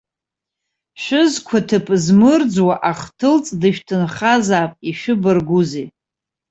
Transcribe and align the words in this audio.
Шәызқәаҭыԥ 1.01 1.85
змырӡуа 2.03 2.75
ахҭылҵ 2.89 3.47
дышәҭынхазаап, 3.59 4.71
ишәы 4.89 5.13
баргәузеи. 5.21 5.87